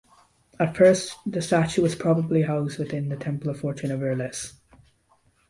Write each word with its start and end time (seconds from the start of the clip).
At 0.59 0.75
first, 0.75 1.15
the 1.27 1.43
statue 1.43 1.83
was 1.83 1.93
probably 1.93 2.41
housed 2.41 2.79
within 2.79 3.09
the 3.09 3.15
temple 3.15 3.53
to 3.53 3.59
Fortuna 3.59 3.99
Virilis. 3.99 4.53